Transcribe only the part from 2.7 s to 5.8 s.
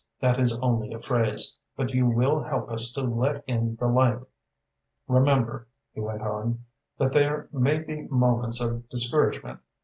us to let in the light. Remember,"